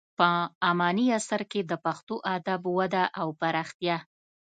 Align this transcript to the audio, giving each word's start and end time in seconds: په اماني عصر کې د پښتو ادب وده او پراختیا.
په 0.17 0.29
اماني 0.69 1.05
عصر 1.17 1.41
کې 1.51 1.61
د 1.65 1.73
پښتو 1.85 2.15
ادب 2.35 2.61
وده 2.79 3.03
او 3.21 3.27
پراختیا. 3.39 3.97